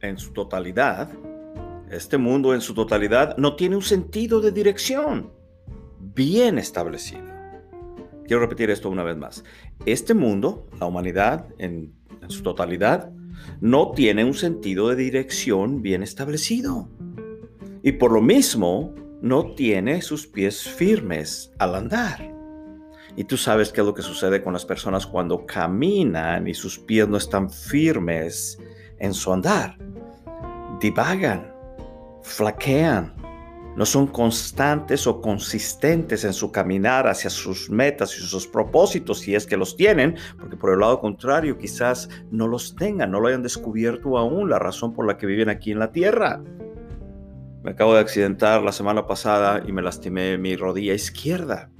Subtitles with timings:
[0.00, 1.10] En su totalidad,
[1.90, 5.30] este mundo en su totalidad no tiene un sentido de dirección
[5.98, 7.24] bien establecido.
[8.26, 9.42] Quiero repetir esto una vez más.
[9.86, 11.94] Este mundo, la humanidad en,
[12.28, 13.10] su totalidad,
[13.60, 16.90] no tiene un sentido de dirección bien establecido.
[17.82, 22.34] Y por lo mismo, no tiene sus pies firmes al andar.
[23.16, 26.78] Y tú sabes qué es lo que sucede con las personas cuando caminan y sus
[26.78, 28.58] pies no están firmes
[28.98, 29.76] en su andar.
[30.80, 31.52] Divagan,
[32.22, 33.14] flaquean,
[33.78, 39.36] no son constantes o consistentes en su caminar hacia sus metas y sus propósitos, si
[39.36, 43.28] es que los tienen, porque por el lado contrario quizás no los tengan, no lo
[43.28, 46.42] hayan descubierto aún, la razón por la que viven aquí en la tierra.
[47.62, 51.70] Me acabo de accidentar la semana pasada y me lastimé mi rodilla izquierda.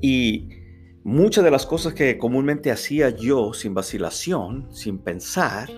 [0.00, 0.59] Y
[1.04, 5.68] muchas de las cosas que comúnmente hacía yo sin vacilación, sin pensar,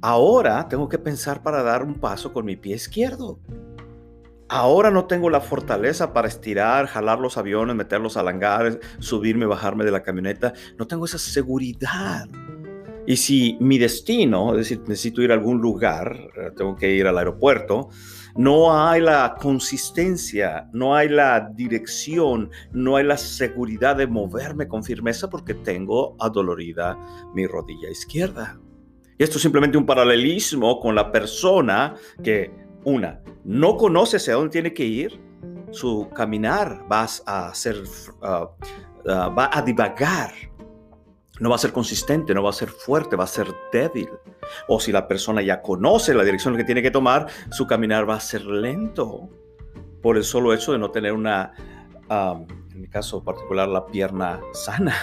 [0.00, 3.40] ahora tengo que pensar para dar un paso con mi pie izquierdo.
[4.50, 9.84] Ahora no tengo la fortaleza para estirar, jalar los aviones, meterlos al hangar, subirme, bajarme
[9.84, 10.54] de la camioneta.
[10.78, 12.26] No tengo esa seguridad.
[13.06, 17.06] Y si mi destino, es decir, necesito ir a algún lugar, eh, tengo que ir
[17.06, 17.90] al aeropuerto,
[18.36, 24.84] no hay la consistencia, no hay la dirección, no hay la seguridad de moverme con
[24.84, 26.98] firmeza porque tengo adolorida
[27.34, 28.58] mi rodilla izquierda.
[29.18, 32.52] Y esto es simplemente un paralelismo con la persona que,
[32.84, 35.20] una, no conoce hacia dónde tiene que ir,
[35.70, 37.82] su caminar va a ser,
[38.22, 38.48] ah,
[39.08, 40.30] ah, va a divagar
[41.40, 44.08] no va a ser consistente, no va a ser fuerte, va a ser débil.
[44.66, 48.14] O si la persona ya conoce la dirección que tiene que tomar, su caminar va
[48.14, 49.28] a ser lento
[50.02, 51.52] por el solo hecho de no tener una,
[52.10, 54.94] en mi caso particular, la pierna sana,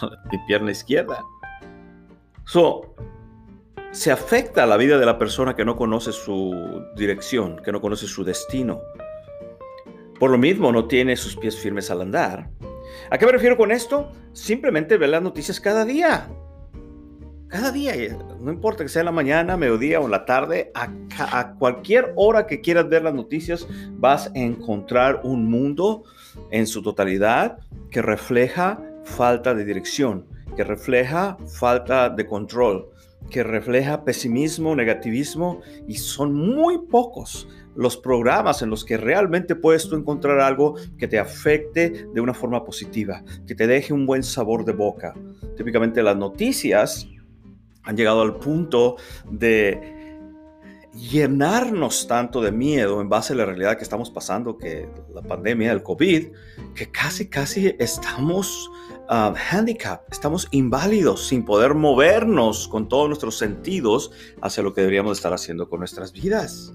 [0.32, 1.22] mi pierna izquierda.
[2.44, 2.94] So,
[3.90, 8.06] se afecta la vida de la persona que no conoce su dirección, que no conoce
[8.06, 8.80] su destino.
[10.18, 12.48] Por lo mismo, no tiene sus pies firmes al andar
[13.10, 14.10] ¿A qué me refiero con esto?
[14.32, 16.28] Simplemente ver las noticias cada día.
[17.48, 17.92] Cada día,
[18.40, 22.46] no importa que sea en la mañana, mediodía o en la tarde, a, cualquier hora
[22.46, 26.04] que quieras ver las noticias, vas a encontrar un mundo
[26.50, 27.58] en su totalidad
[27.90, 30.26] que refleja falta de dirección,
[30.56, 32.88] que refleja falta de control,
[33.30, 39.88] que refleja pesimismo, negativismo y son muy pocos los programas en los que realmente puedes
[39.88, 44.22] tú encontrar algo que te afecte de una forma positiva, que te deje un buen
[44.22, 45.14] sabor de boca.
[45.56, 47.06] Típicamente las noticias
[47.82, 48.96] han llegado al punto
[49.30, 50.00] de
[50.94, 55.72] llenarnos tanto de miedo en base a la realidad que estamos pasando, que la pandemia,
[55.72, 56.28] el COVID,
[56.74, 58.70] que casi, casi estamos
[59.08, 64.10] uh, handicap, estamos inválidos sin poder movernos con todos nuestros sentidos
[64.42, 66.74] hacia lo que deberíamos estar haciendo con nuestras vidas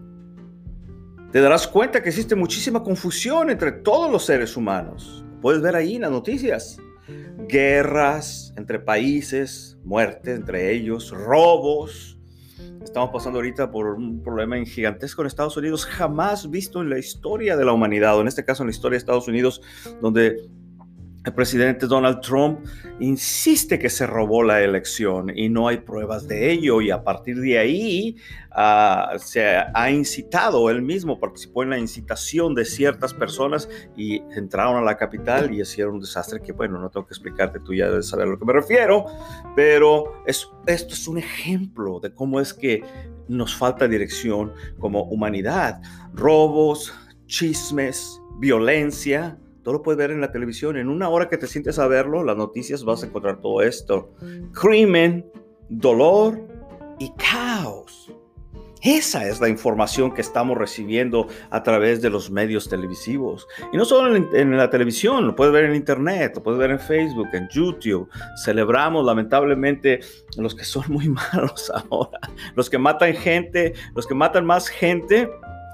[1.38, 5.24] te darás cuenta que existe muchísima confusión entre todos los seres humanos.
[5.40, 6.80] Puedes ver ahí en las noticias.
[7.48, 12.18] Guerras entre países, muertes entre ellos, robos.
[12.84, 17.56] Estamos pasando ahorita por un problema gigantesco en Estados Unidos jamás visto en la historia
[17.56, 19.62] de la humanidad, o en este caso en la historia de Estados Unidos,
[20.02, 20.38] donde
[21.28, 22.66] el presidente Donald Trump
[23.02, 27.41] insiste que se robó la elección y no hay pruebas de ello y a partir
[27.41, 28.16] de ahí
[28.52, 34.78] ah, se ha incitado, él mismo participó en la incitación de ciertas personas y entraron
[34.78, 37.90] a la capital y hicieron un desastre que bueno, no tengo que explicarte, tú ya
[37.90, 39.06] debes saber a lo que me refiero,
[39.53, 42.84] pero es, esto es un ejemplo de cómo es que
[43.28, 45.82] nos falta dirección como humanidad,
[46.14, 46.94] robos,
[47.26, 50.78] chismes, violencia, todo lo puedes ver en la televisión.
[50.78, 54.14] En una hora que te sientes a verlo, las noticias vas a encontrar todo esto.
[54.53, 55.29] Crimen,
[55.67, 56.40] dolor
[56.99, 58.09] y caos.
[58.81, 63.46] Esa es la información que estamos recibiendo a través de los medios televisivos.
[63.73, 66.79] Y no solo en, la televisión, lo puedes ver en internet, lo puedes ver en
[66.79, 68.08] Facebook, en YouTube.
[68.46, 69.99] Celebramos lamentablemente
[70.37, 72.22] los que son muy malos ahora,
[72.55, 75.29] los que matan gente, los que matan más gente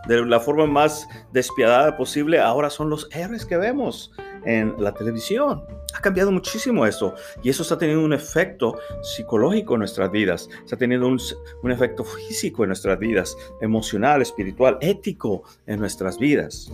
[0.08, 4.12] de la forma más despiadada posible, ahora son los héroes que vemos
[4.46, 5.64] en la televisión.
[5.96, 10.76] Ha cambiado muchísimo eso y eso está teniendo un efecto psicológico en nuestras vidas, está
[10.76, 11.20] teniendo un,
[11.62, 16.72] un efecto físico en nuestras vidas, emocional, espiritual, ético en nuestras vidas.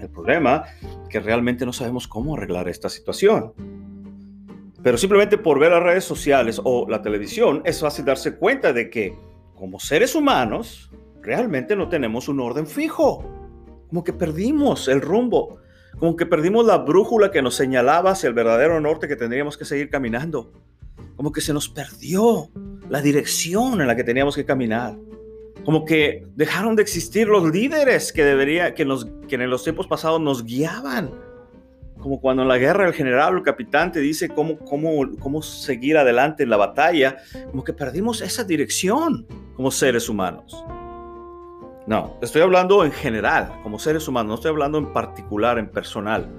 [0.00, 3.52] El problema es que realmente no sabemos cómo arreglar esta situación.
[4.82, 8.90] Pero simplemente por ver las redes sociales o la televisión es fácil darse cuenta de
[8.90, 9.16] que
[9.54, 10.90] como seres humanos
[11.24, 13.24] realmente no tenemos un orden fijo.
[13.88, 15.58] Como que perdimos el rumbo,
[15.98, 19.64] como que perdimos la brújula que nos señalaba hacia el verdadero norte que tendríamos que
[19.64, 20.52] seguir caminando.
[21.16, 22.50] Como que se nos perdió
[22.88, 24.96] la dirección en la que teníamos que caminar.
[25.64, 29.86] Como que dejaron de existir los líderes que debería que, nos, que en los tiempos
[29.86, 31.10] pasados nos guiaban.
[31.98, 35.40] Como cuando en la guerra el general o el capitán te dice cómo, cómo, cómo
[35.40, 37.16] seguir adelante en la batalla,
[37.50, 40.64] como que perdimos esa dirección como seres humanos.
[41.86, 46.30] No, estoy hablando en general, como seres humanos, no estoy hablando en particular, en personal,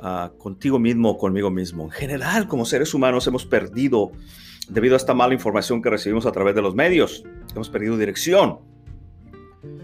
[0.00, 1.84] ah, contigo mismo o conmigo mismo.
[1.84, 4.12] En general, como seres humanos hemos perdido,
[4.68, 7.24] debido a esta mala información que recibimos a través de los medios,
[7.54, 8.58] hemos perdido dirección.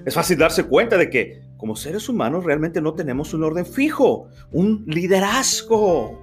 [0.05, 4.29] Es fácil darse cuenta de que como seres humanos realmente no tenemos un orden fijo,
[4.53, 6.21] un liderazgo,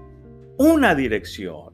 [0.58, 1.74] una dirección.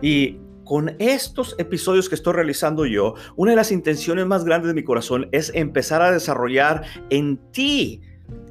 [0.00, 4.74] Y con estos episodios que estoy realizando yo, una de las intenciones más grandes de
[4.74, 8.02] mi corazón es empezar a desarrollar en ti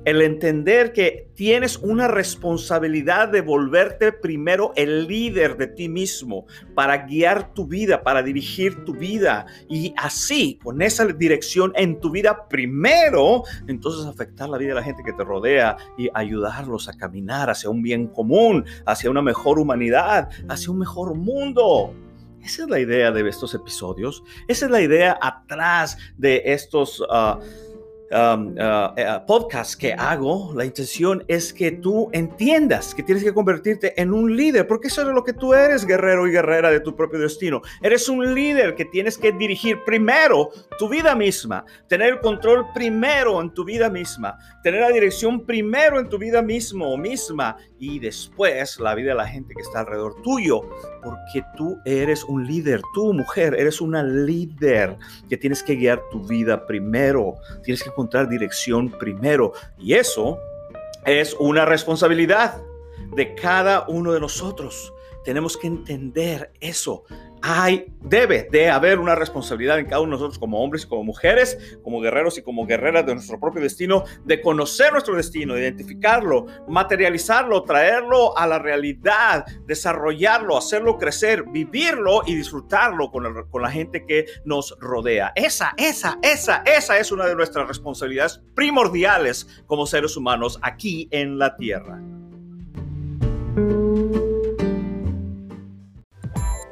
[0.04, 7.06] el entender que tienes una responsabilidad de volverte primero el líder de ti mismo para
[7.06, 12.48] guiar tu vida, para dirigir tu vida y así, con esa dirección en tu vida
[12.48, 17.52] primero, entonces afectar la vida de la gente que te rodea y ayudarlos a caminar
[17.52, 21.94] hacia un bien común, hacia una mejor humanidad, hacia un mejor mundo.
[22.44, 24.24] Esa es la idea de estos episodios.
[24.48, 27.04] Esa es la idea atrás de estos...
[27.10, 27.40] Ah,
[28.10, 33.34] Um, uh, eh, podcast que hago, la intención es que tú entiendas que tienes que
[33.34, 36.80] convertirte en un líder, porque eso es lo que tú eres, guerrero y guerrera de
[36.80, 37.62] tu propio destino.
[37.82, 43.42] Eres un líder que tienes que dirigir primero tu vida misma, tener el control primero
[43.42, 48.00] en tu vida misma, tener la dirección primero en tu vida mismo o misma y
[48.00, 50.62] después la vida de la gente que está alrededor tuyo,
[51.04, 54.98] porque tú eres un líder, tú mujer, eres una líder
[55.30, 60.38] que tienes que guiar tu vida primero, tienes que encontrar dirección primero y eso
[61.04, 62.62] es una responsabilidad
[63.16, 64.94] de cada uno de nosotros.
[65.24, 67.06] Tenemos que entender eso
[67.42, 71.04] hay, debe de haber una responsabilidad en cada uno de nosotros como hombres y como
[71.04, 76.46] mujeres, como guerreros y como guerreras de nuestro propio destino, de conocer nuestro destino, identificarlo,
[76.68, 84.06] materializarlo, traerlo a la realidad, desarrollarlo, hacerlo crecer, vivirlo y disfrutarlo con, con la gente
[84.06, 85.32] que nos rodea.
[85.36, 91.38] Esa, esa, esa, esa es una de nuestras responsabilidades primordiales como seres humanos aquí en
[91.38, 92.02] la tierra.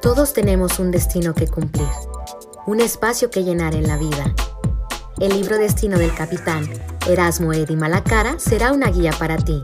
[0.01, 1.87] Todos tenemos un destino que cumplir,
[2.67, 4.33] un espacio que llenar en la vida.
[5.19, 6.69] El libro Destino del Capitán
[7.07, 9.61] Erasmo Eddy Malacara será una guía para ti.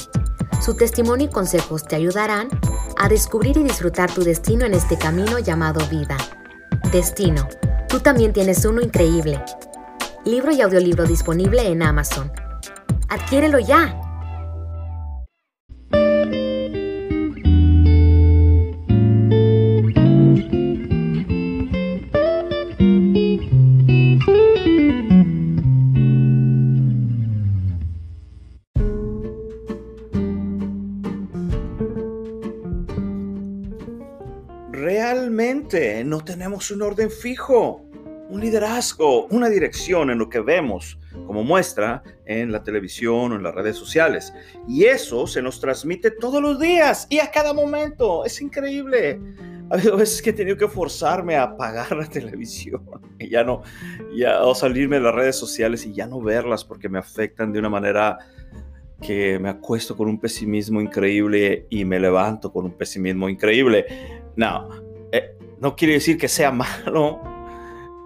[0.61, 2.47] Su testimonio y consejos te ayudarán
[2.97, 6.17] a descubrir y disfrutar tu destino en este camino llamado vida.
[6.91, 7.47] Destino,
[7.89, 9.43] tú también tienes uno increíble.
[10.23, 12.31] Libro y audiolibro disponible en Amazon.
[13.09, 14.10] Adquiérelo ya.
[36.41, 37.85] Tenemos un orden fijo,
[38.27, 43.43] un liderazgo, una dirección en lo que vemos, como muestra en la televisión o en
[43.43, 44.33] las redes sociales.
[44.67, 48.25] Y eso se nos transmite todos los días y a cada momento.
[48.25, 49.21] Es increíble.
[49.69, 53.61] Ha habido veces que he tenido que forzarme a apagar la televisión y ya no,
[54.15, 57.59] ya, o salirme de las redes sociales y ya no verlas porque me afectan de
[57.59, 58.17] una manera
[58.99, 63.85] que me acuesto con un pesimismo increíble y me levanto con un pesimismo increíble.
[64.35, 64.90] No,
[65.61, 67.21] no quiere decir que sea malo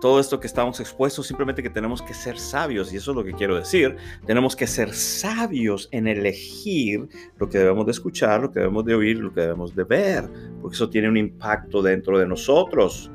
[0.01, 3.23] todo esto que estamos expuestos, simplemente que tenemos que ser sabios, y eso es lo
[3.23, 3.95] que quiero decir.
[4.27, 7.07] Tenemos que ser sabios en elegir
[7.39, 10.29] lo que debemos de escuchar, lo que debemos de oír, lo que debemos de ver,
[10.61, 13.09] porque eso tiene un impacto dentro de nosotros.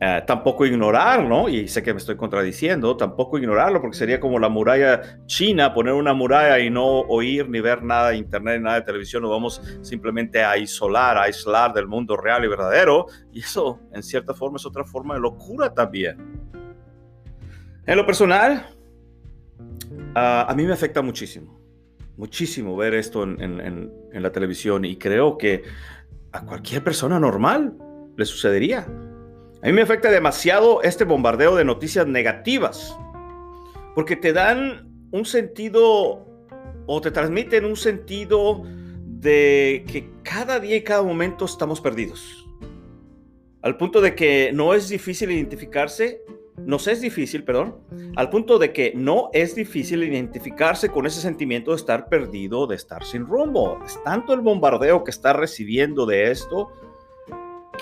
[0.00, 1.48] Eh, tampoco ignorar, ¿no?
[1.48, 5.94] Y sé que me estoy contradiciendo, tampoco ignorarlo, porque sería como la muralla china, poner
[5.94, 9.60] una muralla y no oír ni ver nada de internet, nada de televisión, nos vamos
[9.82, 14.58] simplemente a isolar, a aislar del mundo real y verdadero, y eso en cierta forma
[14.58, 16.16] es otra forma de locura también.
[17.84, 18.66] En lo personal,
[20.14, 21.60] ah, a mí me afecta muchísimo,
[22.16, 25.64] muchísimo ver esto en la televisión y creo que
[26.30, 27.74] a cualquier persona normal
[28.16, 28.86] le sucedería.
[29.60, 32.96] A mí me afecta demasiado este bombardeo de noticias negativas,
[33.96, 36.24] porque te dan un sentido
[36.86, 38.62] o te transmiten un sentido
[39.04, 42.46] de que cada día y cada momento estamos perdidos.
[43.62, 46.22] Al punto de que no es difícil identificarse,
[46.56, 47.78] nos es difícil, perdón,
[48.14, 52.76] al punto de que no es difícil identificarse con ese sentimiento de estar perdido, de
[52.76, 53.80] estar sin rumbo.
[53.84, 56.70] Es tanto el bombardeo que está recibiendo de esto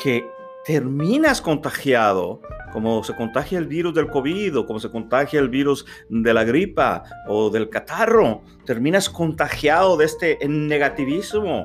[0.03, 0.25] que
[0.67, 2.43] terminas contagiado,
[2.73, 6.43] como se contagia el virus del COVID o como se contagia el virus de la
[6.43, 11.63] gripa o del catarro, terminas contagiado de este negativismo.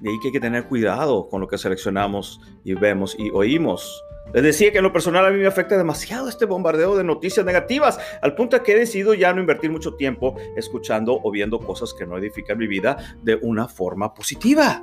[0.00, 4.02] De ahí que hay que tener cuidado con lo que seleccionamos y vemos y oímos.
[4.34, 7.46] Les decía que en lo personal a mí me afecta demasiado este bombardeo de noticias
[7.46, 11.60] negativas, al punto de que he decidido ya no invertir mucho tiempo escuchando o viendo
[11.60, 14.82] cosas que no edifican mi vida de una forma positiva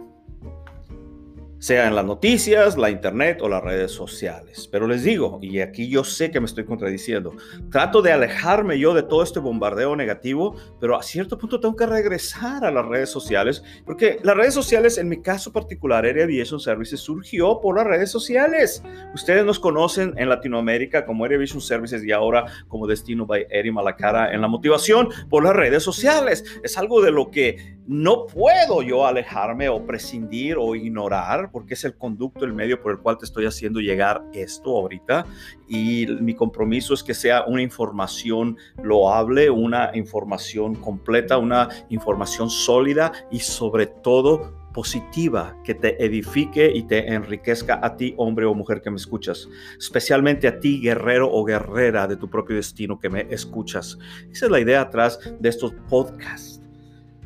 [1.59, 4.67] sea en las noticias, la internet o las redes sociales.
[4.71, 7.33] Pero les digo, y aquí yo sé que me estoy contradiciendo,
[7.69, 11.85] trato de alejarme yo de todo este bombardeo negativo, pero a cierto punto tengo que
[11.85, 16.59] regresar a las redes sociales, porque las redes sociales, en mi caso particular, Area Aviation
[16.59, 18.81] Services surgió por las redes sociales.
[19.13, 23.71] Ustedes nos conocen en Latinoamérica como Area Aviation Services y ahora como Destino by Eri
[23.71, 26.45] Malacara en la motivación por las redes sociales.
[26.63, 31.84] Es algo de lo que no puedo yo alejarme o prescindir o ignorar porque es
[31.86, 35.25] el conducto, el medio por el cual te estoy haciendo llegar esto ahorita.
[35.67, 43.12] Y mi compromiso es que sea una información loable, una información completa, una información sólida
[43.31, 48.81] y sobre todo positiva que te edifique y te enriquezca a ti, hombre o mujer
[48.81, 53.22] que me escuchas, especialmente a ti, guerrero o guerrera de tu propio destino que me
[53.31, 53.98] escuchas.
[54.31, 56.58] Esa es la idea atrás de estos podcasts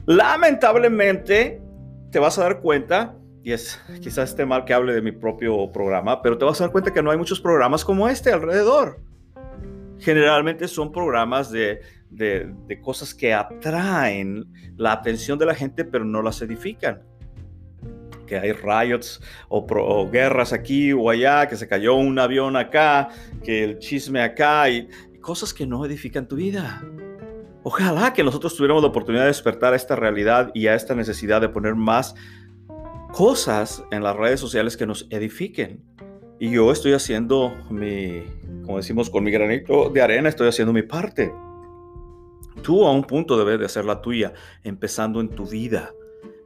[0.06, 1.62] Lamentablemente,
[2.12, 5.72] te vas a dar cuenta, y es quizás esté mal que hable de mi propio
[5.72, 9.00] programa, pero te vas a dar cuenta que no hay muchos programas como este alrededor.
[10.00, 11.82] Generalmente son programas de,
[12.82, 14.46] cosas que atraen
[14.76, 17.02] la atención de la gente, pero no las edifican
[18.28, 23.10] que hay riots o, guerras aquí o allá, que se cayó un avión acá,
[23.44, 24.88] que el chisme acá y
[25.22, 26.82] cosas que no edifican tu vida.
[27.64, 31.40] Ojalá que nosotros tuviéramos la oportunidad de despertar a esta realidad y a esta necesidad
[31.40, 32.14] de poner más
[33.14, 35.82] cosas en las redes sociales que nos edifiquen.
[36.40, 38.24] Y yo estoy haciendo mi,
[38.66, 41.34] como decimos, con mi granito de arena, estoy haciendo mi parte.
[42.62, 45.94] Tú a un punto debes de hacer la tuya, empezando en tu vida,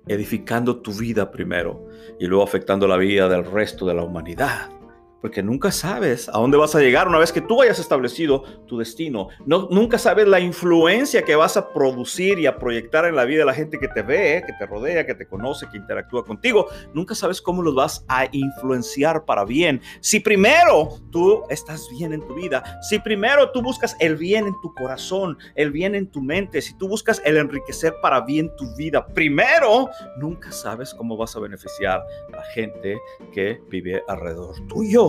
[0.08, 1.88] edificando tu vida primero
[2.20, 4.77] y luego afectando la vida del resto de la humanidad
[5.22, 8.78] porque nunca sabes a dónde vas a llegar una vez que tú hayas establecido tu
[8.78, 9.30] destino.
[9.46, 13.40] No, nunca sabes la influencia que vas a producir y a proyectar en la vida
[13.40, 16.68] de la gente que te ve, que te rodea, que te conoce, que interactúa contigo.
[16.94, 19.82] Nunca sabes cómo los vas a influenciar para bien.
[20.02, 24.56] Si primero tú estás bien en tu vida, si primero tú buscas el bien en
[24.62, 28.76] tu corazón, el bien en tu mente, si tú buscas el enriquecer para bien tu
[28.76, 32.02] vida, primero, nunca sabes cómo vas a beneficiar
[32.34, 32.98] a la gente
[33.34, 35.07] que vive alrededor tuyo.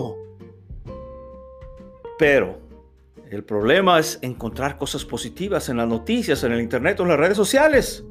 [2.19, 2.59] Pero
[3.31, 7.19] el problema es encontrar cosas positivas en las noticias, en el internet o en las
[7.19, 8.05] redes sociales.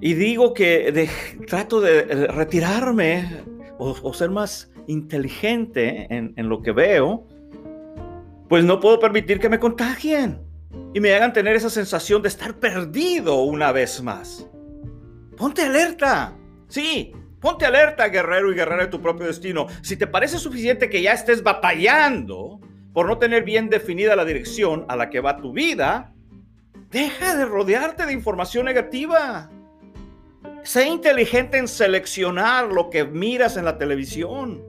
[0.00, 1.08] Y digo que
[1.46, 3.44] trato de retirarme
[3.78, 7.26] o, ser más inteligente en, en lo que veo,
[8.48, 10.40] pues no puedo permitir que me contagien
[10.94, 14.48] y me hagan tener esa sensación de estar perdido una vez más.
[15.36, 16.36] Ponte alerta.
[16.68, 19.66] Sí, Ponte alerta, guerrero y guerrera de tu propio destino.
[19.82, 22.60] Si te parece suficiente que ya estés batallando
[22.92, 26.12] por no tener bien definida la dirección a la que va tu vida,
[26.90, 29.50] deja de rodearte de información negativa.
[30.62, 34.62] Sé inteligente en seleccionar lo que miras en la televisión.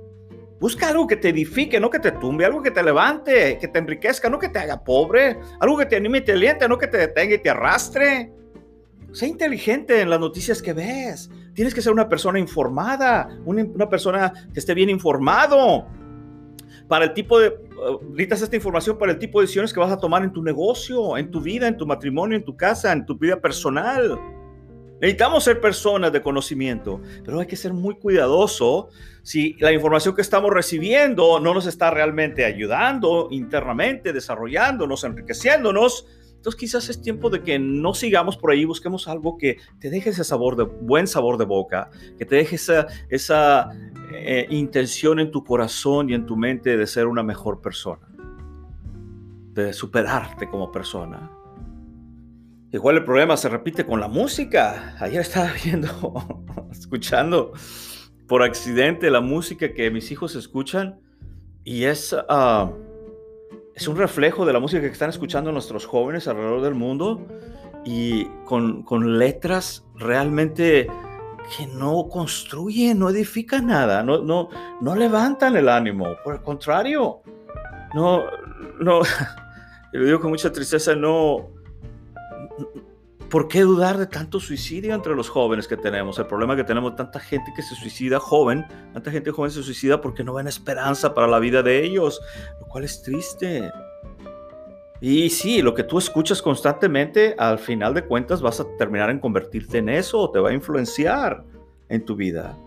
[0.61, 3.79] Busca algo que te edifique, no que te tumbe, algo que te levante, que te
[3.79, 6.87] enriquezca, no que te haga pobre, algo que te anime y te aliente, no que
[6.87, 8.31] te detenga y te arrastre.
[9.12, 11.30] Sé inteligente en las noticias que ves.
[11.53, 15.86] Tienes que ser una persona informada, una, persona que esté bien informado.
[16.88, 19.91] Para el tipo de, uh, necesitas esta información para el tipo de decisiones que vas
[19.91, 23.06] a tomar en tu negocio, en tu vida, en tu matrimonio, en tu casa, en
[23.06, 24.20] tu vida personal.
[25.01, 28.89] Necesitamos ser personas de conocimiento, pero hay que ser muy cuidadoso
[29.24, 36.06] si la información que estamos recibiendo no nos está realmente ayudando internamente, desarrollándonos, enriqueciéndonos.
[36.41, 40.10] Entonces quizás es tiempo de que no sigamos por ahí, busquemos algo que te deje
[40.10, 43.69] ese sabor de buen sabor de boca, que te deje esa, esa
[44.12, 48.07] eh, intención en tu corazón y en tu mente de ser una mejor persona,
[49.53, 51.29] de superarte como persona.
[52.71, 54.95] Igual el problema se repite con la música.
[55.00, 55.88] Ayer estaba viendo,
[56.71, 57.53] escuchando
[58.27, 61.01] por accidente la música que mis hijos escuchan
[61.63, 62.71] y es, ah,
[63.75, 67.25] es un reflejo de la música que están escuchando nuestros jóvenes alrededor del mundo
[67.85, 70.87] y con, con letras realmente
[71.57, 74.49] que no construyen, no edifican nada, no, no,
[74.79, 76.15] no levantan el ánimo.
[76.23, 77.21] Por el contrario,
[77.93, 78.23] no,
[78.79, 79.01] no,
[79.93, 81.49] y lo digo con mucha tristeza, no
[83.31, 86.19] ¿Por qué dudar de tanto suicidio entre los jóvenes que tenemos?
[86.19, 90.01] El problema que tenemos tanta gente que se suicida joven, tanta gente joven se suicida
[90.01, 92.19] porque no ven esperanza para la vida de ellos,
[92.59, 93.71] lo cual es triste.
[95.00, 99.19] Y sí, lo que tú escuchas constantemente, al final de cuentas vas a terminar en
[99.19, 101.45] convertirte en eso, te va a influenciar
[101.88, 102.57] en tu vida.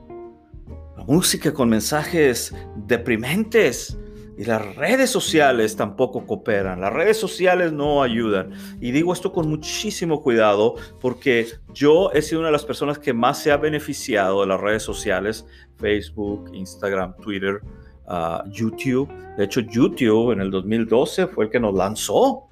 [0.97, 2.55] La música con mensajes
[2.87, 3.99] deprimentes,
[4.37, 8.53] y las redes sociales tampoco cooperan, las redes sociales no ayudan.
[8.81, 13.13] Y digo esto con muchísimo cuidado porque yo he sido una de las personas que
[13.13, 17.61] más se ha beneficiado de las redes sociales, Facebook, Instagram, Twitter,
[18.09, 19.09] ah, YouTube.
[19.37, 22.49] De hecho, YouTube en el 2012 fue el que nos lanzó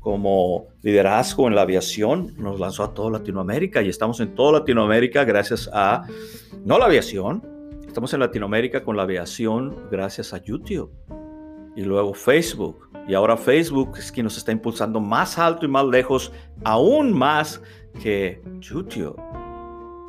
[0.00, 5.24] como liderazgo en la aviación, nos lanzó a toda Latinoamérica y estamos en toda Latinoamérica
[5.24, 6.04] gracias a,
[6.64, 7.42] no la aviación,
[7.86, 10.90] estamos en Latinoamérica con la aviación gracias a YouTube
[11.76, 12.88] y luego Facebook.
[13.06, 16.32] Y ahora Facebook es quien nos está impulsando más alto y más lejos,
[16.64, 17.60] aún más
[18.02, 19.20] que YouTube.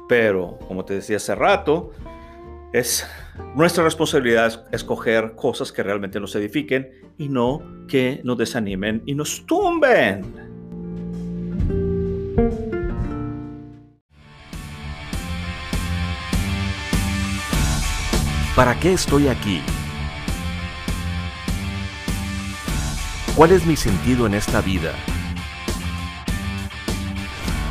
[0.08, 1.92] Pero, como te decía hace rato,
[2.74, 3.08] es
[3.56, 9.46] nuestra responsabilidad escoger cosas que realmente nos edifiquen y no que nos desanimen y nos
[9.46, 10.52] tumben.
[18.56, 19.62] ¿Para qué estoy aquí?
[23.36, 24.92] ¿Cuál es mi sentido en esta vida?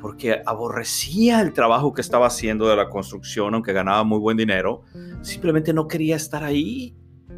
[0.00, 4.84] porque aborrecía el trabajo que estaba haciendo de la construcción, aunque ganaba muy buen dinero.
[5.22, 6.94] Simplemente no quería estar ahí.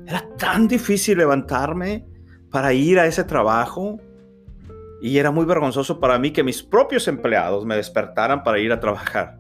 [0.07, 2.05] Era tan difícil levantarme
[2.51, 3.99] para ir a ese trabajo
[5.01, 8.81] y era muy vergonzoso para mí que mis propios empleados me despertaran para ir a
[8.81, 9.39] trabajar.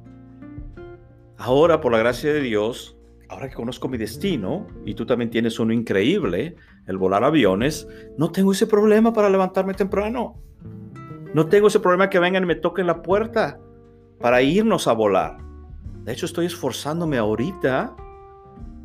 [1.37, 2.97] Ahora, por la gracia de Dios,
[3.29, 8.31] ahora que conozco mi destino y tú también tienes uno increíble, el volar aviones, no
[8.31, 10.41] tengo ese problema para levantarme temprano.
[11.35, 13.61] No tengo ese problema que vengan y me toquen la puerta
[14.19, 15.39] para irnos a volar.
[16.05, 17.95] De hecho, estoy esforzándome ahorita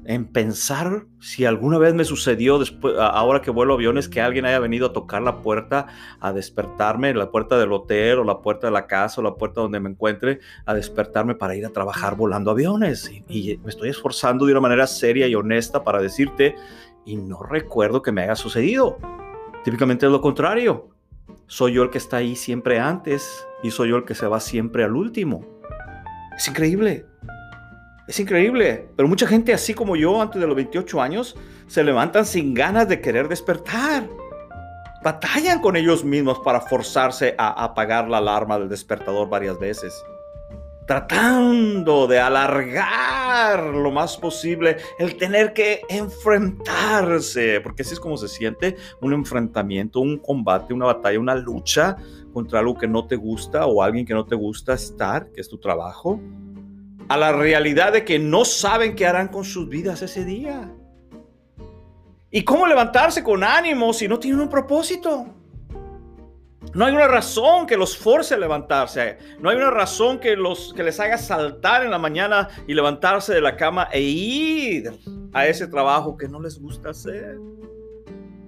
[0.06, 4.60] en pensar si alguna vez me sucedió después, ahora que vuelo aviones, que alguien haya
[4.60, 5.88] venido a tocar la puerta,
[6.20, 9.62] a despertarme, la puerta del hotel o la puerta de la casa o la puerta
[9.62, 13.12] donde me encuentre, a despertarme para ir a trabajar volando aviones.
[13.28, 16.56] Y, me estoy esforzando de una manera seria y honesta para decirte,
[17.06, 18.98] y no recuerdo que me haya sucedido.
[19.63, 20.89] Típicamente es lo contrario.
[21.48, 24.39] Soy yo el que está ahí siempre antes y soy yo el que se va
[24.39, 25.46] siempre al último.
[26.36, 27.06] Es increíble.
[28.06, 31.38] Es increíble, pero mucha gente así como yo antes de los 28 años
[31.68, 34.10] se levantan sin ganas de querer despertar.
[35.02, 39.94] Batallan con ellos mismos para forzarse a apagar la alarma del despertador varias veces.
[40.86, 48.28] Tratando de alargar lo más posible el tener que enfrentarse, porque así es como se
[48.28, 51.96] siente un enfrentamiento, un combate, una batalla, una lucha
[52.34, 55.48] contra algo que no te gusta o alguien que no te gusta estar, que es
[55.48, 56.20] tu trabajo
[57.08, 60.72] a la realidad de que no saben qué harán con sus vidas ese día.
[62.32, 65.28] ¿Y cómo levantarse con ánimo si no tienen un propósito?
[66.74, 69.18] No hay una razón que los force a levantarse.
[69.39, 73.34] No hay una razón que, los, que les haga saltar en la mañana y levantarse
[73.34, 74.92] de la cama e ir
[75.34, 77.38] a ese trabajo que no les gusta hacer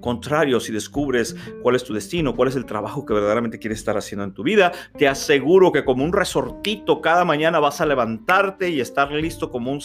[0.06, 3.98] contrario, si descubres cuál es tu destino, cuál es el trabajo que verdaderamente quieres estar
[3.98, 8.70] haciendo en tu vida, te aseguro que como un resortito cada mañana vas a levantarte
[8.70, 9.82] y estar listo como un,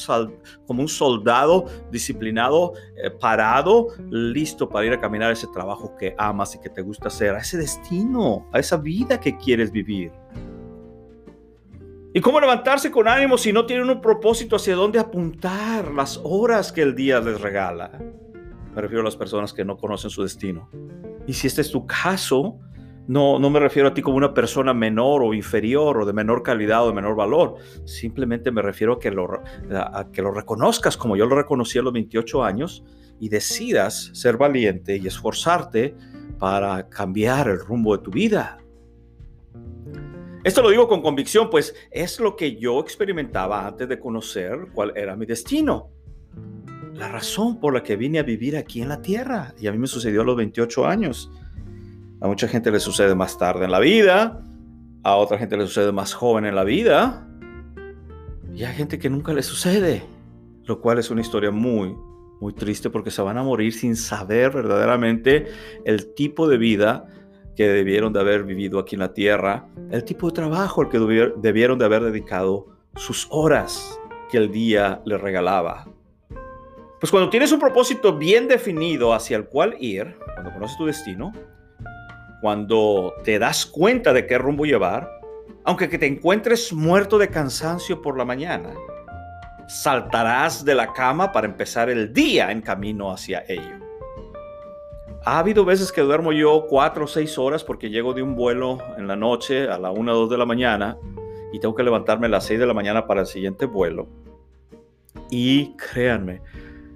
[0.66, 6.54] como un soldado disciplinado, eh, parado, listo para ir a caminar ese trabajo que amas
[6.54, 10.12] y que te gusta hacer, a ese destino, a esa vida que quieres vivir.
[12.12, 16.72] ¿Y cómo levantarse con ánimo si no tienen un propósito hacia dónde apuntar las horas
[16.72, 17.92] que el día les regala?
[18.74, 20.70] Me refiero a las personas que no conocen su destino.
[21.26, 22.58] Y si este es tu caso,
[23.08, 26.42] no, no me refiero a ti como una persona menor o inferior o de menor
[26.42, 27.56] calidad o de menor valor.
[27.84, 31.82] Simplemente me refiero a que lo, a que lo reconozcas como yo lo reconocí a
[31.82, 32.84] los 28 años
[33.18, 35.96] y decidas ser valiente y esforzarte
[36.38, 38.58] para cambiar el rumbo de tu vida.
[40.42, 44.92] Esto lo digo con convicción, pues es lo que yo experimentaba antes de conocer cuál
[44.96, 45.90] era mi destino
[47.00, 49.54] la razón por la que vine a vivir aquí en la tierra.
[49.58, 51.30] Y a mí me sucedió a los 28 años.
[52.20, 54.44] A mucha gente le sucede más tarde en la vida,
[55.02, 57.26] a otra gente le sucede más joven en la vida,
[58.54, 60.02] y hay gente que nunca le sucede,
[60.64, 61.96] lo cual es una historia muy,
[62.42, 65.46] muy triste porque se van a morir sin saber verdaderamente
[65.86, 67.06] el tipo de vida
[67.56, 70.98] que debieron de haber vivido aquí en la tierra, el tipo de trabajo al que
[70.98, 73.98] debieron de haber dedicado sus horas
[74.30, 75.86] que el día les regalaba.
[77.00, 81.32] Pues cuando tienes un propósito bien definido hacia el cual ir, cuando conoces tu destino,
[82.42, 85.10] cuando te das cuenta de qué rumbo llevar,
[85.64, 88.74] aunque que te encuentres muerto de cansancio por la mañana,
[89.66, 93.78] saltarás de la cama para empezar el día en camino hacia ello.
[95.24, 98.78] Ha habido veces que duermo yo cuatro o seis horas porque llego de un vuelo
[98.98, 100.98] en la noche a la una o dos de la mañana
[101.52, 104.06] y tengo que levantarme a las seis de la mañana para el siguiente vuelo.
[105.30, 106.40] Y créanme,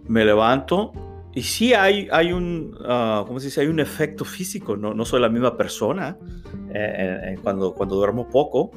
[0.09, 0.93] me levanto
[1.35, 3.61] y sí hay, hay un, uh, ¿cómo se dice?
[3.61, 6.17] Hay un efecto físico, no, no soy la misma persona
[6.71, 8.71] eh, eh, cuando, cuando duermo poco,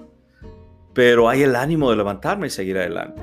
[0.93, 3.21] pero hay el ánimo de levantarme y seguir adelante.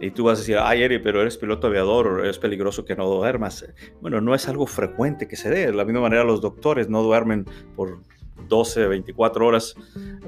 [0.00, 3.06] Y tú vas a decir, ay, Eri, pero eres piloto aviador, es peligroso que no
[3.06, 3.64] duermas.
[4.00, 5.66] Bueno, no es algo frecuente que se dé.
[5.66, 8.00] De la misma manera, los doctores no duermen por
[8.48, 9.76] 12, 24 horas,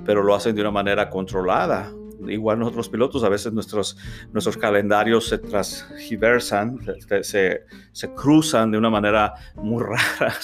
[0.04, 1.92] pero lo hacen de una manera controlada
[2.28, 3.96] igual nosotros pilotos, a veces nuestros,
[4.32, 6.80] nuestros calendarios se transgiversan,
[7.22, 10.34] se, se cruzan de una manera muy rara,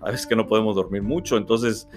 [0.00, 1.88] a veces que no podemos dormir mucho, entonces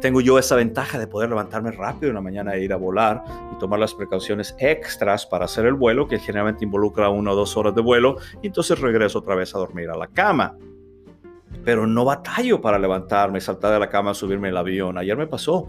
[0.00, 3.22] tengo yo esa ventaja de poder levantarme rápido en la mañana e ir a volar
[3.54, 7.56] y tomar las precauciones extras para hacer el vuelo, que generalmente involucra una o dos
[7.58, 10.56] horas de vuelo, y entonces regreso otra vez a dormir a la cama
[11.64, 14.98] pero no batallo para levantarme, saltar de la cama, subirme al avión.
[14.98, 15.66] Ayer me pasó,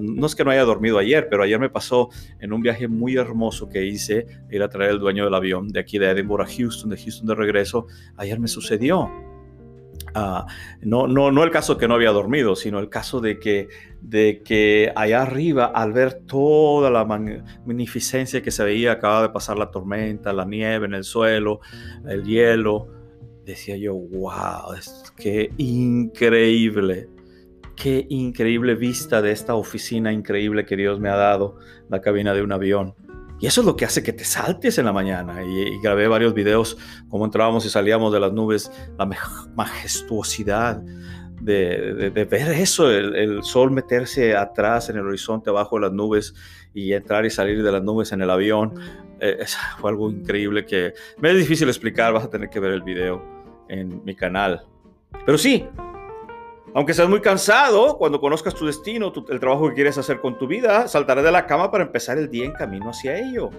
[0.00, 3.16] no es que no haya dormido ayer, pero ayer me pasó en un viaje muy
[3.16, 6.46] hermoso que hice, ir a traer el dueño del avión de aquí de Edinburgh a
[6.46, 7.86] Houston, de Houston de regreso.
[8.16, 9.10] Ayer me sucedió.
[10.14, 10.42] Uh,
[10.82, 13.68] no, no, no el caso que no había dormido, sino el caso de que,
[14.00, 19.58] de que allá arriba, al ver toda la magnificencia que se veía, acaba de pasar
[19.58, 21.60] la tormenta, la nieve en el suelo,
[22.06, 22.88] el hielo,
[23.44, 24.74] decía yo, wow,
[25.16, 27.08] qué increíble,
[27.78, 32.42] qué increíble vista de esta oficina increíble que Dios me ha dado, la cabina de
[32.42, 32.94] un avión.
[33.40, 35.44] Y eso es lo que hace que te saltes en la mañana.
[35.44, 36.76] Y, grabé varios videos
[37.08, 39.08] como entrábamos y salíamos de las nubes, la
[39.54, 40.82] majestuosidad
[41.40, 46.34] de, ver eso, el, sol meterse atrás en el horizonte, abajo de las nubes
[46.74, 48.74] y entrar y salir de las nubes en el avión.
[49.20, 49.44] Eh,
[49.80, 53.22] fue algo increíble que me es difícil explicar, vas a tener que ver el video
[53.68, 54.62] en mi canal.
[55.24, 55.64] Pero sí,
[56.74, 60.46] aunque seas muy cansado, cuando conozcas tu destino, el trabajo que quieres hacer con tu
[60.46, 63.50] vida, saltarás de la cama para empezar el día en camino hacia ello.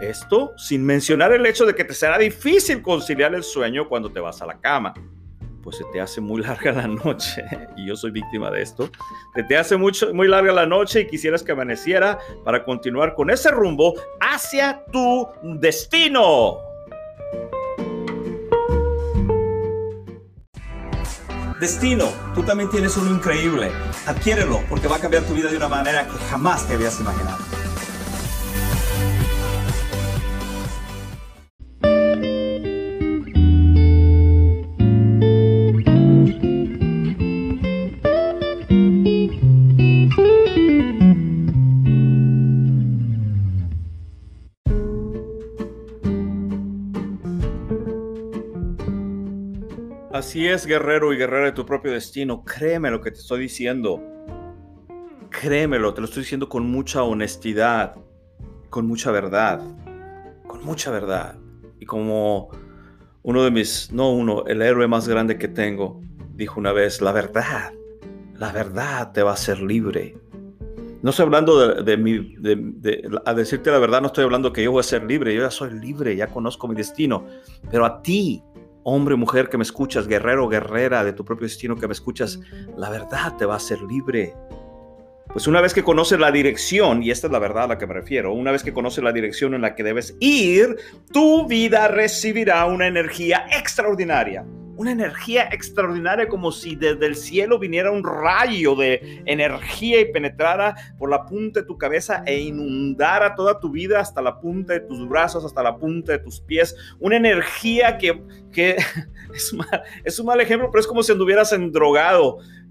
[0.00, 4.20] Esto sin mencionar el hecho de que te será difícil conciliar el sueño cuando te
[4.20, 4.94] vas a la cama.
[5.62, 7.44] pues se te hace muy larga la noche,
[7.76, 8.90] y yo soy víctima de esto,
[9.34, 13.30] se te hace mucho, muy larga la noche y quisieras que amaneciera para continuar con
[13.30, 15.28] ese rumbo hacia tu
[15.60, 16.71] destino.
[21.62, 23.70] Destino, tú también tienes uno increíble.
[24.06, 27.51] Adquiérelo porque va a cambiar tu vida de una manera que jamás te habías imaginado.
[50.32, 52.42] Así es, guerrero y guerrera de tu propio destino.
[52.42, 54.02] Créeme lo que te estoy diciendo.
[55.28, 57.96] Créemelo, te lo estoy diciendo con mucha honestidad,
[58.70, 59.60] con mucha verdad,
[60.46, 61.36] con mucha verdad.
[61.78, 62.48] Y como
[63.20, 66.00] uno de mis, no uno, el héroe más grande que tengo,
[66.34, 67.74] dijo una vez, la verdad,
[68.34, 70.16] la verdad te va a hacer libre.
[71.02, 74.64] No estoy hablando de, de, mi, de, a decirte la verdad, no estoy hablando que
[74.64, 77.26] yo voy a ser libre, yo ya soy libre, ya conozco mi destino,
[77.70, 78.42] pero a ti
[78.84, 82.40] hombre, mujer que me escuchas, guerrero, guerrera de tu propio destino que me escuchas,
[82.76, 84.34] la verdad te va a hacer libre.
[85.32, 87.86] Pues una vez que conoces la dirección, y esta es la verdad a la que
[87.86, 90.76] me refiero, una vez que conoces la dirección en la que debes ir,
[91.12, 94.44] tu vida recibirá una energía extraordinaria
[94.76, 100.74] una energía extraordinaria como si desde el cielo viniera un rayo de energía y penetrara
[100.98, 104.80] por la punta de tu cabeza e inundara toda tu vida hasta la punta de
[104.80, 106.74] tus brazos, hasta la punta de tus pies.
[107.00, 108.76] Una energía que, que
[109.34, 109.54] es,
[110.04, 111.72] es un mal ejemplo, pero es como si anduvieras en,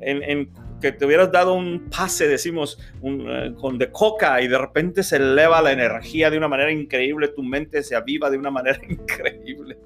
[0.02, 0.50] en
[0.82, 5.17] que te hubieras dado un pase, decimos, eh, con de coca y de repente se
[5.17, 9.78] eleva la energía de una manera increíble, tu mente se aviva de una manera increíble.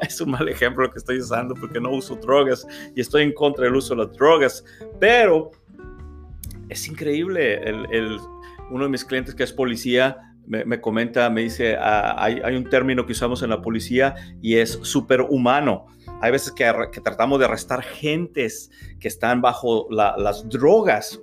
[0.00, 3.64] es un mal ejemplo que estoy usando porque no uso drogas y estoy en contra
[3.64, 4.64] del uso de las drogas,
[5.00, 5.50] pero
[6.68, 7.62] es increíble.
[7.62, 8.18] El,
[8.70, 12.68] uno de mis clientes que es policía me, comenta, me dice, ah, hay, hay, un
[12.68, 15.86] término que usamos en la policía y es superhumano.
[16.22, 16.64] Hay veces que,
[17.02, 21.20] tratamos de arrestar gentes que están bajo las drogas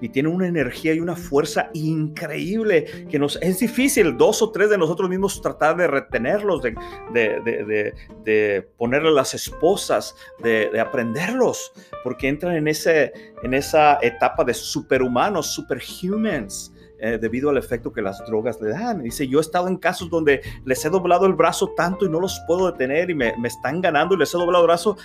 [0.00, 4.68] y tienen una energía y una fuerza increíble que nos es difícil dos o tres
[4.68, 6.74] de nosotros mismos tratar de retenerlos, de,
[8.24, 13.12] de, ponerle las esposas, de, aprenderlos, porque entran en, ese,
[13.44, 16.72] en esa etapa de superhumanos, superhumans.
[17.02, 19.02] Eh, debido al efecto que las drogas le dan.
[19.02, 22.20] Dice, yo he estado en casos donde les he doblado el brazo tanto y no
[22.20, 24.98] los puedo detener y me, me están ganando y les he doblado el brazo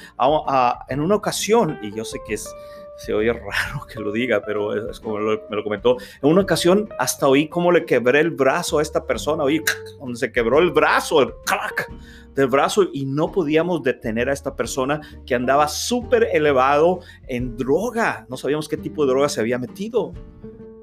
[0.90, 2.54] en una ocasión, y yo sé que es,
[2.98, 5.96] se oye raro que lo diga, pero es, como me lo comentó.
[6.22, 9.64] En una ocasión hasta oí cómo le quebré el brazo a esta persona, oí
[10.00, 11.90] donde se quebró el brazo, el crack
[12.34, 18.26] del brazo y no podíamos detener a esta persona que andaba súper elevado en droga.
[18.30, 20.14] No sabíamos qué tipo de droga se había metido.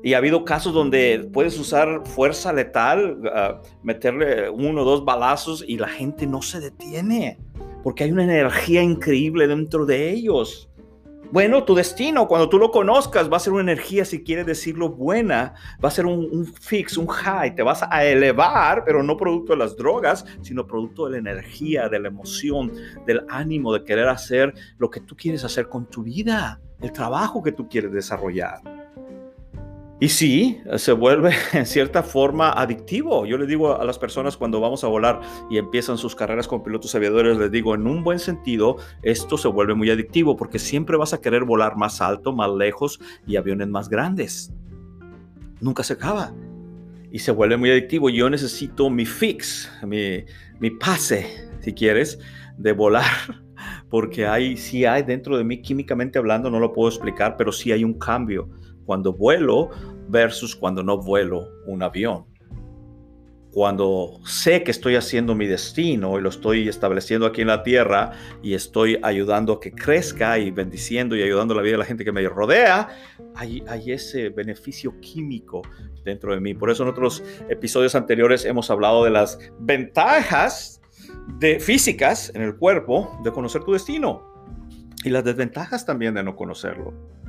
[0.03, 5.65] Y ha habido casos donde puedes usar fuerza letal, ah, meterle uno o dos balazos
[5.67, 7.39] y la gente no se detiene,
[7.83, 10.69] porque hay una energía increíble dentro de ellos.
[11.33, 14.91] Bueno, tu destino, cuando tú lo conozcas, va a ser una energía, si quieres decirlo,
[14.91, 19.17] buena, va a ser un, un, fix, un high, te vas a elevar, pero no
[19.17, 22.71] producto de las drogas, sino producto de la energía, de la emoción,
[23.07, 27.43] del ánimo de querer hacer lo que tú quieres hacer con tu vida, el trabajo
[27.43, 28.61] que tú quieres desarrollar.
[30.03, 33.25] Y sí, se vuelve en cierta forma adictivo.
[33.25, 36.65] Yo les digo a las personas cuando vamos a volar y empiezan sus carreras con
[36.65, 40.97] pilotos aviadores, les digo, en un buen sentido, esto se vuelve muy adictivo porque siempre
[40.97, 44.53] vas a querer volar más alto, más lejos y aviones más grandes.
[45.61, 46.35] Nunca se acaba.
[47.13, 48.11] Y se vuelve muy adictivo.
[48.11, 50.25] Yo necesito mi fix, mi,
[50.59, 51.29] mi pase,
[51.61, 52.19] si quieres,
[52.59, 53.07] de volar
[53.89, 57.71] porque hay, sí hay dentro de mí, químicamente hablando, no lo puedo explicar, pero sí
[57.71, 58.51] hay un cambio
[58.93, 59.71] cuando vuelo
[60.11, 62.27] versus cuando no vuelo un avión.
[63.51, 68.13] Cuando sé que estoy haciendo mi destino y lo estoy estableciendo aquí en la tierra
[68.43, 72.05] y estoy ayudando a que crezca y bendiciendo y ayudando la vida de la gente
[72.05, 72.91] que me rodea,
[73.35, 75.63] hay, hay ese beneficio químico
[76.05, 76.53] dentro de mí.
[76.53, 80.83] Por eso en otros episodios anteriores hemos hablado de las ventajas
[81.39, 84.21] de físicas en el cuerpo de conocer tu destino
[85.03, 87.22] y las desventajas también de no conocerlo.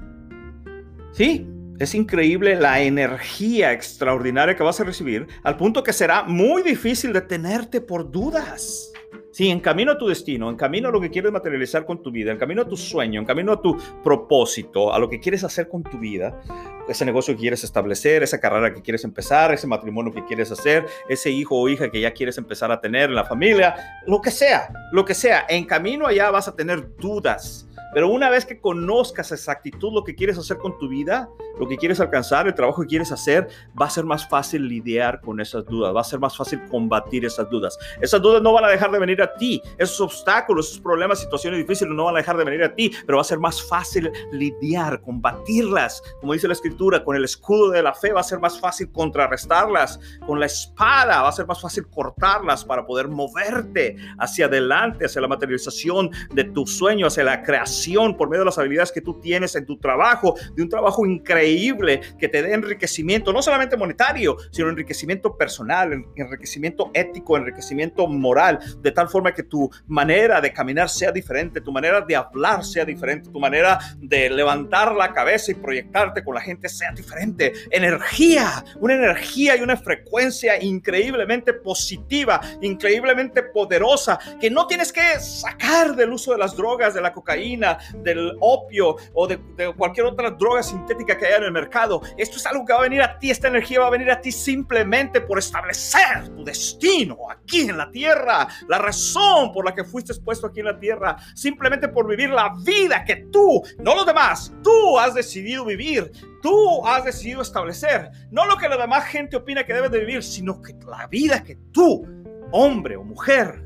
[1.13, 1.47] Sí,
[1.77, 7.13] es increíble la energía extraordinaria que vas a recibir, al punto que será muy difícil
[7.13, 8.91] detenerte por dudas.
[9.29, 12.11] Sí, en camino a tu destino, en camino a lo que quieres materializar con tu
[12.11, 15.43] vida, en camino a tu sueño, en camino a tu propósito, a lo que quieres
[15.43, 16.41] hacer con tu vida,
[16.87, 20.85] ese negocio que quieres establecer, esa carrera que quieres empezar, ese matrimonio que quieres hacer,
[21.09, 24.31] ese hijo o hija que ya quieres empezar a tener en la familia, lo que
[24.31, 25.45] sea, lo que sea.
[25.49, 30.03] En camino allá vas a tener dudas pero una vez que conozcas esa actitud, lo
[30.03, 33.47] que quieres hacer con tu vida, lo que quieres alcanzar, el trabajo que quieres hacer,
[33.79, 37.23] va a ser más fácil lidiar con esas dudas, va a ser más fácil combatir
[37.23, 37.77] esas dudas.
[38.01, 41.59] Esas dudas no van a dejar de venir a ti, esos obstáculos, esos problemas, situaciones
[41.59, 44.11] difíciles no van a dejar de venir a ti, pero va a ser más fácil
[44.31, 46.72] lidiar, combatirlas, como dice la escritura,
[47.03, 51.21] con el escudo de la fe va a ser más fácil contrarrestarlas, con la espada
[51.21, 56.43] va a ser más fácil cortarlas para poder moverte hacia adelante, hacia la materialización de
[56.45, 59.77] tu sueño, hacia la creación por medio de las habilidades que tú tienes en tu
[59.77, 66.05] trabajo, de un trabajo increíble que te dé enriquecimiento, no solamente monetario, sino enriquecimiento personal,
[66.15, 71.71] enriquecimiento ético, enriquecimiento moral, de tal forma que tu manera de caminar sea diferente, tu
[71.71, 76.41] manera de hablar sea diferente, tu manera de levantar la cabeza y proyectarte con la
[76.41, 77.53] gente sea diferente.
[77.69, 85.95] Energía, una energía y una frecuencia increíblemente positiva, increíblemente poderosa, que no tienes que sacar
[85.95, 89.39] del uso de las drogas, de la cocaína, del opio o de,
[89.75, 92.01] cualquier otra droga sintética que haya en el mercado.
[92.17, 94.21] Esto es algo que va a venir a ti, esta energía va a venir a
[94.21, 99.83] ti simplemente por establecer tu destino aquí en la tierra, la razón por la que
[99.83, 104.05] fuiste puesto aquí en la tierra, simplemente por vivir la vida que tú, no los
[104.05, 106.11] demás, tú has decidido vivir.
[106.43, 110.21] Tú has decidido establecer, no lo que la demás gente opina que debes de vivir,
[110.21, 112.05] sino que la vida que tú,
[112.51, 113.65] hombre o mujer,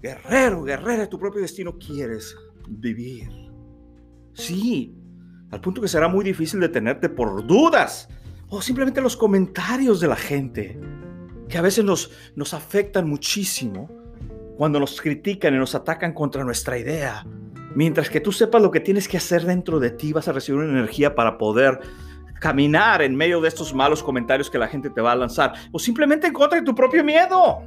[0.00, 2.34] guerrero, guerrera de tu propio destino quieres
[2.66, 3.28] vivir.
[4.32, 4.96] Sí,
[5.50, 8.08] al punto que será muy difícil detenerte por dudas
[8.48, 10.80] o simplemente los comentarios de la gente,
[11.50, 13.90] que a veces nos, nos afectan muchísimo
[14.56, 17.26] cuando nos critican y nos atacan contra nuestra idea.
[17.74, 20.60] Mientras que tú sepas lo que tienes que hacer dentro de ti, vas a recibir
[20.60, 21.80] una energía para poder
[22.40, 25.52] caminar en medio de estos malos comentarios que la gente te va a lanzar.
[25.70, 27.62] O simplemente en contra de tu propio miedo.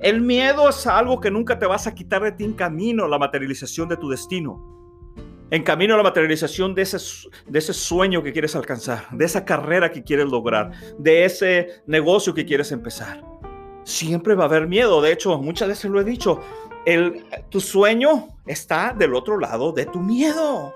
[0.00, 3.18] El miedo es algo que nunca te vas a quitar de ti en camino, la
[3.18, 4.74] materialización de tu destino.
[5.50, 6.98] En camino a la materialización de ese,
[7.46, 12.34] de ese sueño que quieres alcanzar, de esa carrera que quieres lograr, de ese negocio
[12.34, 13.22] que quieres empezar.
[13.84, 15.02] Siempre va a haber miedo.
[15.02, 16.40] De hecho, muchas veces lo he dicho,
[16.86, 20.74] el, tu sueño está del otro lado de tu miedo.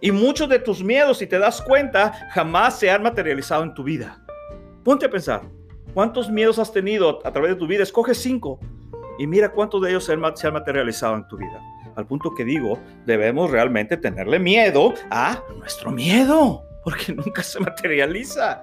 [0.00, 3.82] Y muchos de tus miedos, si te das cuenta, jamás se han materializado en tu
[3.82, 4.22] vida.
[4.84, 5.42] Ponte a pensar,
[5.96, 7.82] ¿Cuántos miedos has tenido a través de tu vida?
[7.82, 8.60] Escoge cinco
[9.18, 11.58] y mira cuántos de ellos se han, materializado en tu vida.
[11.94, 18.62] Al punto que digo, debemos realmente tenerle miedo a nuestro miedo, porque nunca se materializa.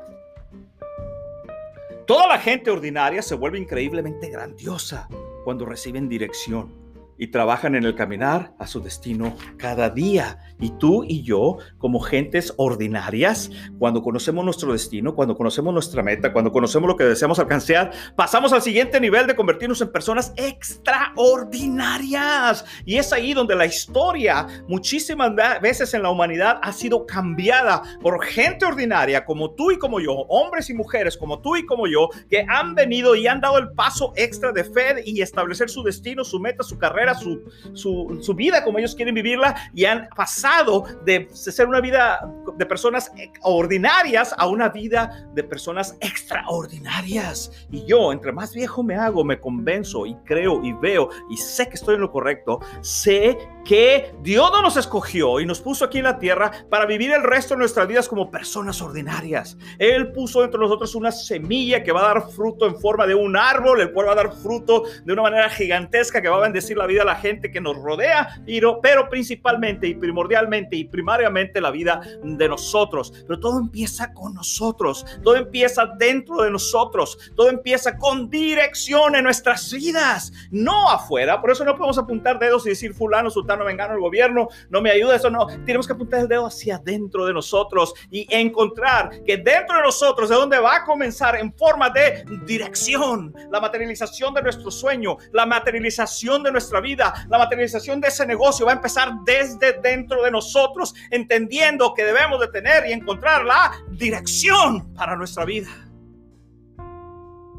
[2.05, 5.09] Toda la gente ordinaria se vuelve increíblemente grandiosa
[5.43, 6.82] cuando reciben dirección
[7.17, 10.39] y trabajan en el caminar a su destino cada día.
[10.59, 13.49] Y tú y yo, como gentes ordinarias,
[13.79, 18.53] cuando conocemos nuestro destino, cuando conocemos nuestra meta, cuando conocemos lo que deseamos alcanzar, pasamos
[18.53, 22.65] al siguiente nivel de convertirnos en personas extraordinarias.
[22.85, 28.23] Y es ahí donde la historia muchísimas veces en la humanidad ha sido cambiada por
[28.23, 32.09] gente ordinaria como tú y como yo, hombres y mujeres como tú y como yo,
[32.29, 36.23] que han venido y han dado el paso extra de fe y establecer su destino,
[36.23, 41.27] su meta, su carrera su, su, vida como ellos quieren vivirla y han pasado de
[41.33, 42.19] ser una vida
[42.57, 43.11] de personas
[43.41, 47.51] ordinarias a una vida de personas extraordinarias.
[47.71, 51.67] Y yo, entre más viejo me hago, me convenzo y creo y veo y sé
[51.67, 55.99] que estoy en lo correcto, sé que Dios no nos escogió y nos puso aquí
[55.99, 59.57] en la tierra para vivir el resto de nuestras vidas como personas ordinarias.
[59.79, 63.37] Él puso entre nosotros una semilla que va a dar fruto en forma de un
[63.37, 66.77] árbol, el cual va a dar fruto de una manera gigantesca que va a bendecir
[66.77, 68.41] la vida de la gente que nos rodea,
[68.81, 73.13] pero, principalmente y primordialmente y primariamente la vida de nosotros.
[73.27, 79.23] Pero todo empieza con nosotros, todo empieza dentro de nosotros, todo empieza con dirección en
[79.23, 81.41] nuestras vidas, no afuera.
[81.41, 84.81] Por eso no podemos apuntar dedos y decir fulano, sultano no me el gobierno, no
[84.81, 85.47] me ayuda, eso no.
[85.65, 90.29] Tenemos que apuntar el dedo hacia adentro de nosotros y encontrar que dentro de nosotros
[90.29, 95.45] de donde va a comenzar en forma de dirección, la materialización de nuestro sueño, la
[95.45, 100.93] materialización de nuestra la materialización de ese negocio va a empezar desde dentro de nosotros,
[101.09, 105.69] entendiendo que debemos de tener y encontrar la dirección para nuestra vida.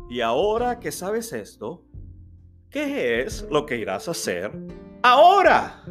[0.08, 1.82] Y ahora que sabes esto,
[2.70, 4.52] ¿qué es lo que irás a hacer
[5.04, 5.82] ahora.